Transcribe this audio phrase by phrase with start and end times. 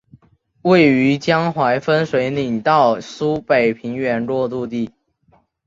[0.63, 4.89] 位于江淮分水岭到苏北平原过度地。